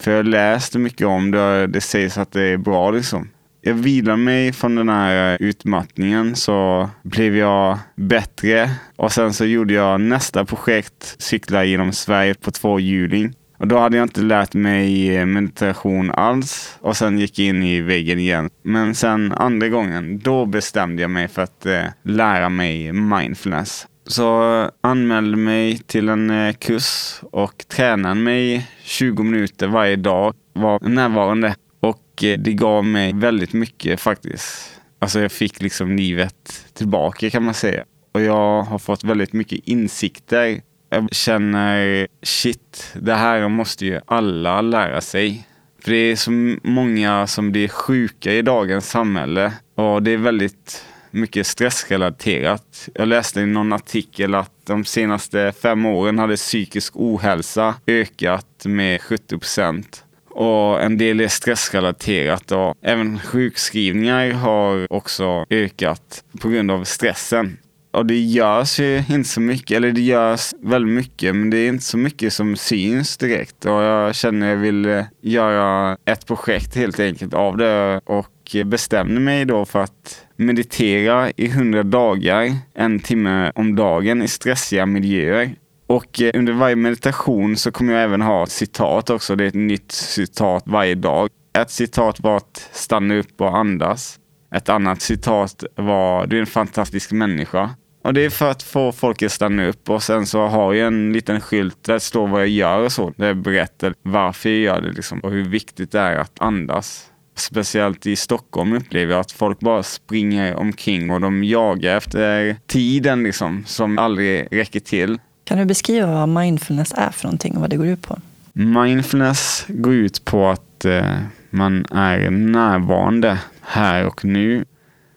[0.00, 3.28] För jag läste mycket om det det sägs att det är bra liksom.
[3.60, 9.44] Jag vilade mig från den här eh, utmattningen så blev jag bättre och sen så
[9.44, 13.34] gjorde jag nästa projekt, cykla genom Sverige på tvåhjuling.
[13.58, 17.62] Och då hade jag inte lärt mig eh, meditation alls och sen gick jag in
[17.62, 18.50] i väggen igen.
[18.62, 23.86] Men sen andra gången, då bestämde jag mig för att eh, lära mig mindfulness.
[24.06, 30.34] Så anmälde mig till en eh, kurs och tränade mig 20 minuter varje dag.
[30.52, 34.80] Var närvarande och eh, det gav mig väldigt mycket faktiskt.
[34.98, 37.84] Alltså jag fick liksom livet tillbaka kan man säga.
[38.12, 44.60] Och jag har fått väldigt mycket insikter jag känner shit, det här måste ju alla
[44.60, 45.48] lära sig.
[45.82, 46.30] För det är så
[46.62, 52.88] många som blir sjuka i dagens samhälle och det är väldigt mycket stressrelaterat.
[52.94, 59.02] Jag läste i någon artikel att de senaste fem åren hade psykisk ohälsa ökat med
[59.02, 60.04] 70 procent.
[60.30, 67.58] Och en del är stressrelaterat och även sjukskrivningar har också ökat på grund av stressen
[67.96, 71.68] och det görs ju inte så mycket, eller det görs väldigt mycket, men det är
[71.68, 73.64] inte så mycket som syns direkt.
[73.64, 78.56] Och jag känner att jag vill eh, göra ett projekt helt enkelt av det och
[78.64, 84.86] bestämde mig då för att meditera i hundra dagar, en timme om dagen i stressiga
[84.86, 85.54] miljöer.
[85.86, 89.36] Och eh, under varje meditation så kommer jag även ha citat också.
[89.36, 91.28] Det är ett nytt citat varje dag.
[91.58, 94.18] Ett citat var att stanna upp och andas.
[94.54, 97.70] Ett annat citat var du är en fantastisk människa.
[98.06, 100.86] Och det är för att få folk att stanna upp och sen så har jag
[100.86, 103.12] en liten skylt där det står vad jag gör och så.
[103.16, 107.06] Där jag berättar varför jag gör det liksom och hur viktigt det är att andas.
[107.34, 113.22] Speciellt i Stockholm upplever jag att folk bara springer omkring och de jagar efter tiden
[113.22, 115.18] liksom som aldrig räcker till.
[115.44, 118.18] Kan du beskriva vad mindfulness är för någonting och vad det går ut på?
[118.52, 121.16] Mindfulness går ut på att eh,
[121.50, 124.64] man är närvarande här och nu.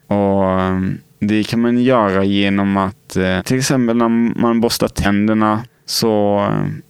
[0.07, 0.49] Och
[1.19, 6.39] det kan man göra genom att eh, till exempel när man borstar tänderna så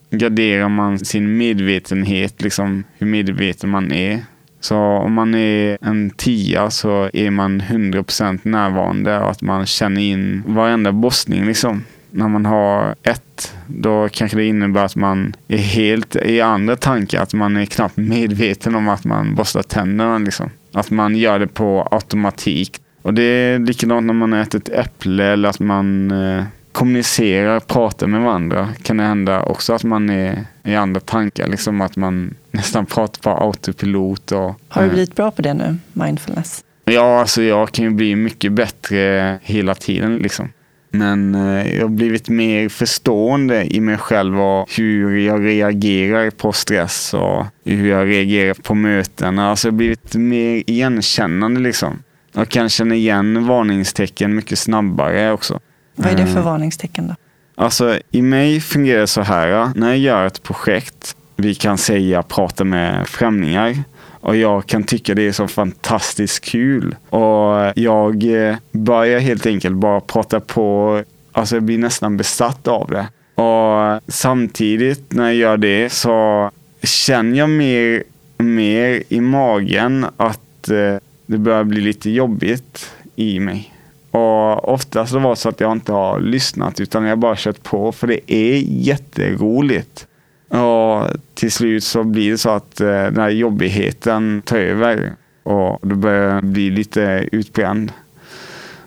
[0.10, 4.22] garderar graderar man sin medvetenhet, liksom hur medveten man är.
[4.60, 10.02] Så om man är en tia så är man 100% närvarande och att man känner
[10.02, 11.84] in varenda borstning liksom.
[12.12, 17.22] När man har ett, då kanske det innebär att man är helt i andra tankar.
[17.22, 20.18] Att man är knappt medveten om att man borstar tänderna.
[20.18, 20.50] Liksom.
[20.74, 22.82] Att man gör det på automatik.
[23.02, 28.08] Och det är likadant när man äter ett äpple eller att man eh, kommunicerar, pratar
[28.08, 28.70] med varandra.
[28.84, 33.22] Kan det hända också att man är i andra tankar, liksom att man nästan pratar
[33.22, 34.32] på autopilot.
[34.32, 36.64] Och, har du eh, blivit bra på det nu, mindfulness?
[36.86, 40.50] Ja, alltså jag kan ju bli mycket bättre hela tiden liksom.
[40.92, 46.52] Men eh, jag har blivit mer förstående i mig själv och hur jag reagerar på
[46.52, 49.40] stress och hur jag reagerar på möten.
[49.40, 52.04] Alltså jag har blivit mer igenkännande liksom.
[52.34, 55.60] Jag kan känna igen varningstecken mycket snabbare också.
[55.96, 56.44] Vad är det för Mm.
[56.44, 57.15] varningstecken då?
[57.56, 59.72] Alltså i mig fungerar det så här.
[59.76, 63.76] När jag gör ett projekt, vi kan säga prata med främlingar.
[64.22, 66.96] Och jag kan tycka det är så fantastiskt kul.
[67.10, 71.04] Och jag eh, börjar helt enkelt bara prata på.
[71.32, 73.08] Alltså jag blir nästan besatt av det.
[73.42, 76.52] Och samtidigt när jag gör det så
[76.84, 78.04] känner jag mer,
[78.38, 80.96] mer i magen att eh,
[81.30, 83.74] det börjar bli lite jobbigt i mig.
[84.12, 87.36] Och oftast har det varit så att jag inte har lyssnat utan jag har bara
[87.38, 90.08] kört på för det är jätteroligt.
[90.48, 95.13] Och till slut så blir det så att eh, den här jobbigheten tar över
[95.44, 97.92] och då börjar jag bli lite utbränd.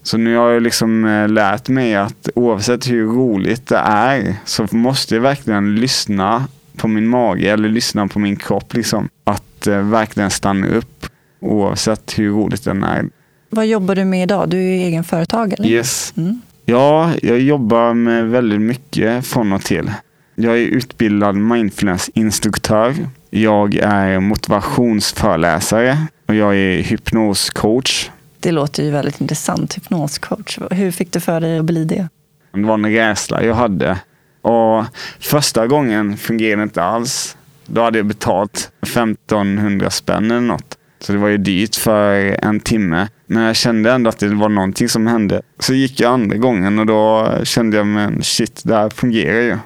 [0.03, 4.67] Så nu har jag liksom eh, lärt mig att oavsett hur roligt det är så
[4.71, 6.45] måste jag verkligen lyssna
[6.77, 8.75] på min mage eller lyssna på min kropp.
[8.75, 9.09] Liksom.
[9.25, 11.07] Att eh, verkligen stanna upp
[11.43, 13.05] oavsett hur roligt den är.
[13.51, 14.49] Vad jobbar du med idag?
[14.49, 15.69] Du är egen företagare.
[15.69, 16.15] Yes.
[16.17, 16.41] Mm.
[16.65, 19.91] Ja, jag jobbar med väldigt mycket från och till.
[20.35, 22.95] Jag är utbildad mindfulness-instruktör.
[23.31, 28.11] Jag är motivationsföreläsare och jag är hypnoscoach.
[28.41, 30.59] Det låter ju väldigt intressant, hypnoscoach.
[30.71, 32.09] Hur fick du för dig att bli det?
[32.53, 33.99] Det var en rädsla jag hade.
[34.43, 34.85] Och
[35.21, 37.37] första gången fungerade det inte alls.
[37.67, 40.79] Då hade jag betalt 1500 spänn eller något.
[41.03, 43.09] Så det var ju dyrt för en timme.
[43.27, 45.43] Men jag kände ändå att det var någonting som hände.
[45.59, 49.59] Så gick jag andra gången och då kände jag, men shit, det här fungerar ju.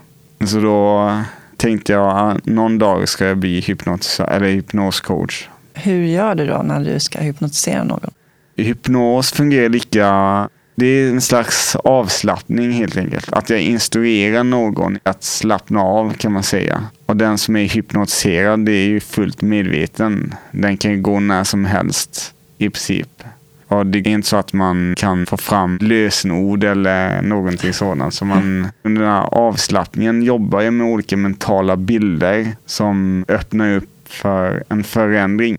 [0.46, 1.12] Så då
[1.57, 5.49] tänkte jag, ah, någon dag ska jag bli hypnos, eller hypnoscoach.
[5.75, 8.11] Hur gör du då när du ska hypnotisera någon?
[8.57, 10.49] Hypnos fungerar lika...
[10.79, 13.33] Det är en slags avslappning helt enkelt.
[13.33, 16.85] Att jag instruerar någon att slappna av kan man säga.
[17.07, 20.35] Och den som är hypnotiserad det är ju fullt medveten.
[20.51, 23.23] Den kan ju gå när som helst i princip.
[23.69, 28.15] Och det är inte så att man kan få fram lösenord eller någonting sådant.
[28.15, 34.09] Så man, under den här avslappningen jobbar jag med olika mentala bilder som öppnar upp
[34.09, 35.57] för en förändring.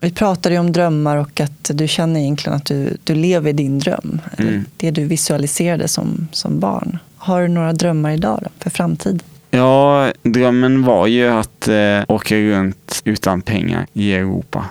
[0.00, 3.78] Vi pratade ju om drömmar och att du känner egentligen att du, du lever din
[3.78, 4.20] dröm.
[4.38, 4.64] Mm.
[4.76, 6.98] Det du visualiserade som, som barn.
[7.16, 9.20] Har du några drömmar idag då, för framtiden?
[9.50, 14.64] Ja, drömmen var ju att eh, åka runt utan pengar i Europa.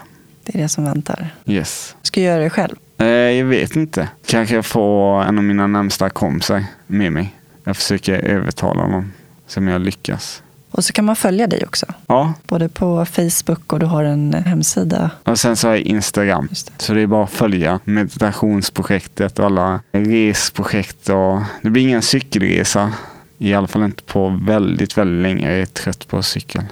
[0.43, 1.29] Det är det som väntar.
[1.45, 1.95] Yes.
[2.01, 2.75] Ska jag göra det själv?
[2.97, 4.09] Eh, jag vet inte.
[4.25, 7.35] Kanske jag får en av mina närmsta kompisar med mig.
[7.63, 9.13] Jag försöker övertala honom.
[9.47, 10.43] Se om jag lyckas.
[10.77, 11.85] Och så kan man följa dig också.
[12.07, 15.11] Ja, Både på Facebook och du har en hemsida.
[15.23, 16.47] och sen så har jag Instagram.
[16.51, 16.83] Det.
[16.83, 21.09] Så det är bara att följa meditationsprojektet och alla resprojekt.
[21.09, 22.93] Och det blir ingen cykelresa.
[23.37, 25.51] I alla fall inte på väldigt, väldigt länge.
[25.51, 26.63] Jag är trött på cykel.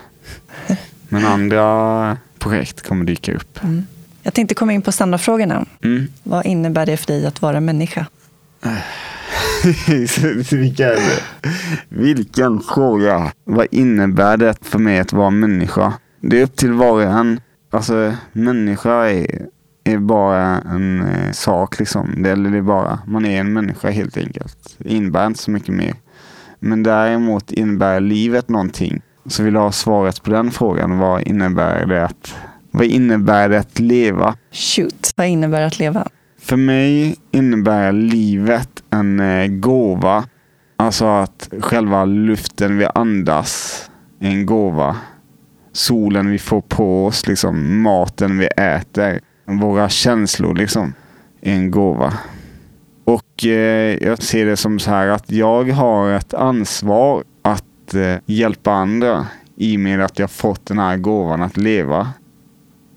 [1.09, 3.63] Men andra projekt kommer dyka upp.
[3.63, 3.85] Mm.
[4.23, 5.65] Jag tänkte komma in på standardfrågorna.
[5.83, 6.07] Mm.
[6.23, 8.05] Vad innebär det för dig att vara människa?
[10.51, 10.95] vilken.
[11.89, 13.31] Vilken fråga.
[13.43, 15.93] Vad innebär det för mig att vara människa?
[16.21, 17.39] Det är upp till var och en.
[17.71, 19.45] Alltså människa är,
[19.83, 22.23] är bara en eh, sak liksom.
[22.23, 24.75] Det, eller det är bara, man är en människa helt enkelt.
[24.77, 25.93] Det innebär inte så mycket mer.
[26.59, 29.01] Men däremot innebär livet någonting.
[29.25, 30.97] Så vill jag ha svaret på den frågan.
[30.97, 32.35] Vad innebär det att,
[32.71, 34.35] vad innebär det att leva?
[34.51, 35.11] Shoot.
[35.15, 36.07] Vad innebär att leva?
[36.45, 40.25] För mig innebär livet en eh, gåva.
[40.77, 43.86] Alltså att själva luften vi andas
[44.19, 44.97] är en gåva.
[45.71, 50.93] Solen vi får på oss, liksom, maten vi äter, våra känslor liksom,
[51.41, 52.13] är en gåva.
[53.05, 58.15] Och eh, jag ser det som så här att jag har ett ansvar att eh,
[58.25, 62.10] hjälpa andra i och med att jag fått den här gåvan att leva.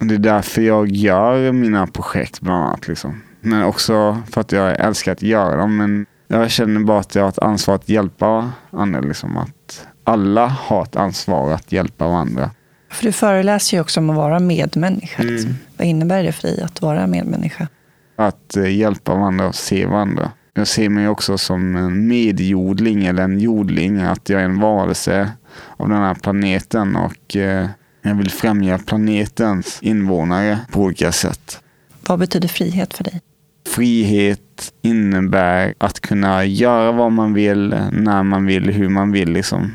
[0.00, 2.88] Och Det är därför jag gör mina projekt bland annat.
[2.88, 3.22] Liksom.
[3.40, 5.76] Men också för att jag älskar att göra dem.
[5.76, 9.00] Men jag känner bara att jag har ett ansvar att hjälpa andra.
[9.00, 9.36] Liksom.
[9.36, 12.50] Att alla har ett ansvar att hjälpa varandra.
[12.90, 15.22] För du föreläser ju också om att vara medmänniska.
[15.22, 15.34] Mm.
[15.34, 15.54] Liksom.
[15.76, 17.68] Vad innebär det för dig att vara medmänniska?
[18.16, 20.30] Att eh, hjälpa varandra och se varandra.
[20.54, 24.00] Jag ser mig också som en medjordling eller en jordling.
[24.00, 25.32] Att jag är en varelse
[25.76, 26.96] av den här planeten.
[26.96, 27.68] Och eh,
[28.02, 31.60] jag vill främja planetens invånare på olika sätt.
[32.06, 33.20] Vad betyder frihet för dig?
[33.68, 39.32] Frihet innebär att kunna göra vad man vill, när man vill, hur man vill.
[39.32, 39.72] Liksom,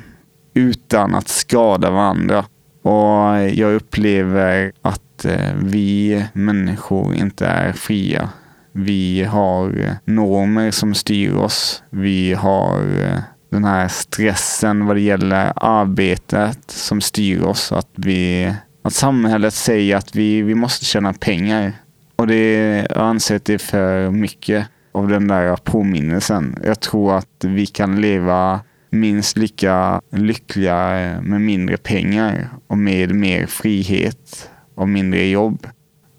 [0.53, 2.45] utan att skada varandra.
[2.81, 8.29] Och jag upplever att eh, vi människor inte är fria.
[8.71, 11.83] Vi har eh, normer som styr oss.
[11.89, 13.19] Vi har eh,
[13.51, 17.71] den här stressen vad det gäller arbetet som styr oss.
[17.71, 21.73] Att, vi, att samhället säger att vi, vi måste tjäna pengar.
[22.15, 26.59] Och det, jag anser att det är för mycket av den där påminnelsen.
[26.63, 28.59] Jag tror att vi kan leva
[28.89, 30.77] minst lika lyckliga
[31.21, 35.67] med mindre pengar och med mer frihet och mindre jobb.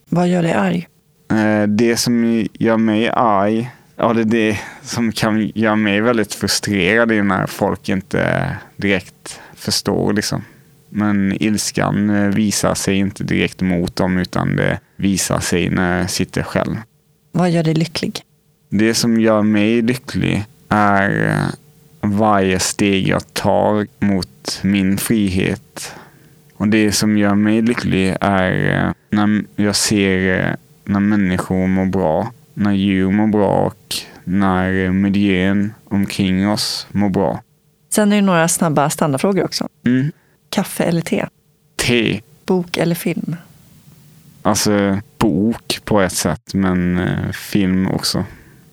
[0.08, 0.88] Vad gör dig arg?
[1.30, 6.34] Eh, det som gör mig arg, ja det är det som kan göra mig väldigt
[6.34, 10.42] frustrerad är när folk inte direkt förstår liksom.
[10.96, 16.10] Men ilskan eh, visar sig inte direkt mot dem utan det visar sig när jag
[16.10, 16.76] sitter själv.
[17.32, 18.20] Vad gör dig lycklig?
[18.68, 21.48] Det som gör mig lycklig är eh,
[22.00, 25.92] varje steg jag tar mot min frihet.
[26.56, 32.72] Och det som gör mig lycklig är när jag ser när människor mår bra, när
[32.72, 37.42] djur mår bra och när miljön omkring oss mår bra.
[37.90, 39.68] Sen är det några snabba standardfrågor också.
[39.86, 40.12] Mm.
[40.54, 41.26] Kaffe eller te?
[41.76, 42.20] Te.
[42.46, 43.36] Bok eller film?
[44.42, 48.24] Alltså bok på ett sätt, men eh, film också.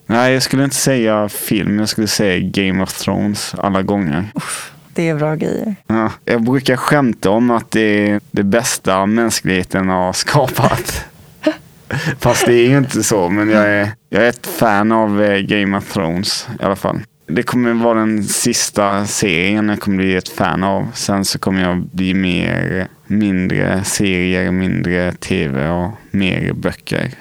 [0.06, 1.80] Nej, jag skulle inte säga film.
[1.80, 4.32] Jag skulle säga Game of Thrones alla gånger.
[4.36, 5.76] Uff, det är bra grejer.
[5.88, 11.06] Ja, jag brukar skämta om att det är det bästa mänskligheten har skapat.
[12.20, 15.40] Fast det är ju inte så, men jag är, jag är ett fan av eh,
[15.40, 17.02] Game of Thrones i alla fall.
[17.34, 20.88] Det kommer vara den sista serien jag kommer bli ett fan av.
[20.94, 27.12] Sen så kommer jag bli mer, mindre serier, mindre tv och mer böcker.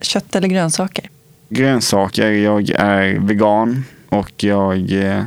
[0.00, 1.10] Kött eller grönsaker?
[1.48, 2.30] Grönsaker.
[2.30, 4.92] Jag är vegan och jag...
[4.92, 5.24] Eh,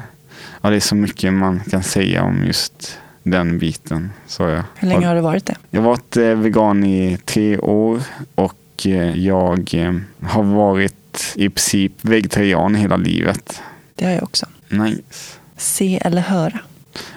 [0.62, 4.12] ja, det är så mycket man kan säga om just den biten.
[4.28, 5.56] Så jag Hur länge har du varit det?
[5.70, 8.02] Jag har varit eh, vegan i tre år
[8.36, 9.78] och eh, jag
[10.22, 13.62] har varit i princip vegetarian hela livet.
[13.96, 14.46] Det har jag också.
[14.70, 15.38] Nice.
[15.58, 16.60] Se eller höra?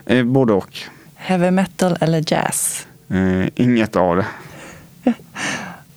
[0.06, 0.78] Eh, både och.
[1.14, 2.86] Heavy metal eller jazz?
[3.08, 4.26] Eh, inget av det.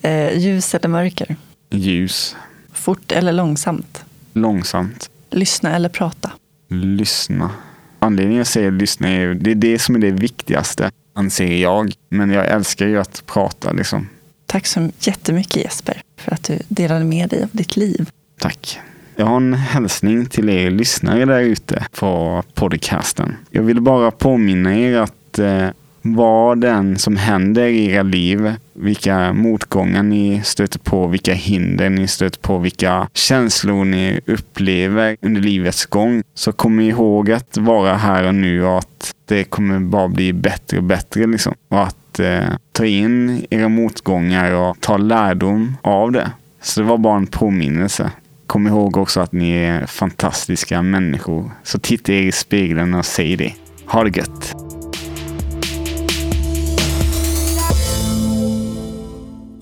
[0.08, 1.36] eh, ljus eller mörker?
[1.70, 2.36] Ljus.
[2.72, 4.04] Fort eller långsamt?
[4.32, 5.10] Långsamt.
[5.30, 6.32] Lyssna eller prata?
[6.68, 7.50] Lyssna.
[7.98, 11.92] Anledningen jag säger lyssna är det är det som är det viktigaste, anser jag.
[12.08, 14.08] Men jag älskar ju att prata liksom.
[14.46, 18.10] Tack så jättemycket Jesper för att du delade med dig av ditt liv.
[18.38, 18.80] Tack.
[19.16, 23.36] Jag har en hälsning till er lyssnare där ute på podcasten.
[23.50, 25.68] Jag vill bara påminna er att eh,
[26.02, 32.08] vad den som händer i era liv, vilka motgångar ni stöter på, vilka hinder ni
[32.08, 38.26] stöter på, vilka känslor ni upplever under livets gång, så kom ihåg att vara här
[38.26, 41.26] och nu och att det kommer bara bli bättre och bättre.
[41.26, 41.54] Liksom.
[41.68, 46.30] Och att eh, ta in era motgångar och ta lärdom av det.
[46.62, 48.10] Så det var bara en påminnelse.
[48.46, 51.50] Kom ihåg också att ni är fantastiska människor.
[51.62, 53.54] Så titta er i spegeln och säg det.
[53.86, 54.54] Ha det gött!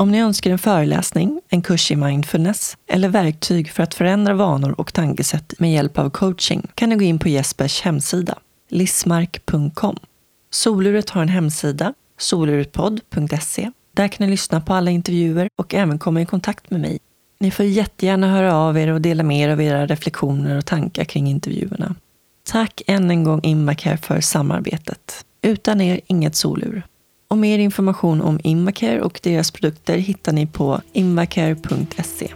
[0.01, 4.81] Om ni önskar en föreläsning, en kurs i mindfulness eller verktyg för att förändra vanor
[4.81, 9.97] och tankesätt med hjälp av coaching kan ni gå in på Jespers hemsida, lismark.com.
[10.51, 13.71] Soluret har en hemsida, soluretpodd.se.
[13.97, 16.99] Där kan ni lyssna på alla intervjuer och även komma i kontakt med mig
[17.41, 21.05] ni får jättegärna höra av er och dela med er av era reflektioner och tankar
[21.05, 21.95] kring intervjuerna.
[22.45, 25.25] Tack än en gång Invacare för samarbetet.
[25.43, 26.83] Utan er inget solur.
[27.29, 32.29] Och mer information om Invacare och deras produkter hittar ni på invacare.se.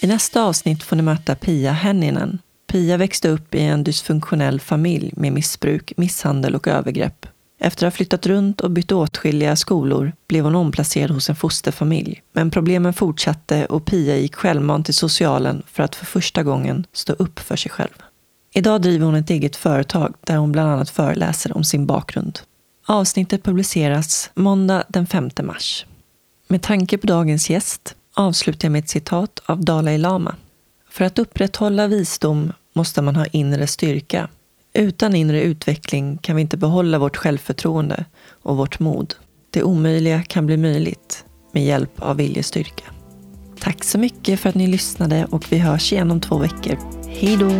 [0.00, 2.38] I nästa avsnitt får ni möta Pia Henninen.
[2.66, 7.26] Pia växte upp i en dysfunktionell familj med missbruk, misshandel och övergrepp.
[7.62, 12.22] Efter att ha flyttat runt och bytt åtskilliga skolor blev hon omplacerad hos en fosterfamilj.
[12.32, 17.12] Men problemen fortsatte och Pia gick självmant till socialen för att för första gången stå
[17.12, 18.02] upp för sig själv.
[18.54, 22.38] Idag driver hon ett eget företag där hon bland annat föreläser om sin bakgrund.
[22.86, 25.86] Avsnittet publiceras måndag den 5 mars.
[26.48, 30.34] Med tanke på dagens gäst avslutar jag med ett citat av Dalai Lama.
[30.90, 34.28] För att upprätthålla visdom måste man ha inre styrka
[34.72, 38.04] utan inre utveckling kan vi inte behålla vårt självförtroende
[38.42, 39.14] och vårt mod.
[39.50, 42.84] Det omöjliga kan bli möjligt med hjälp av viljestyrka.
[43.60, 46.78] Tack så mycket för att ni lyssnade och vi hörs igen om två veckor.
[47.08, 47.50] Hej då!